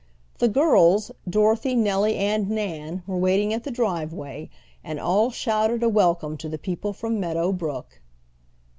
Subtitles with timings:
[0.39, 4.49] The girls, Dorothy, Nellie, and Nan, were waiting at the driveway,
[4.83, 8.01] and all shouted a welcome to the people from Meadow Brook.